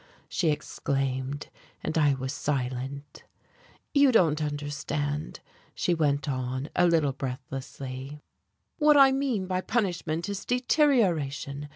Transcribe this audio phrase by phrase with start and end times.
[0.27, 1.49] she exclaimed,
[1.83, 3.23] and I was silent.
[3.93, 5.41] "You don't understand,"
[5.75, 8.19] she went on, a little breathlessly,
[8.79, 11.69] "what I mean by punishment is deterioration.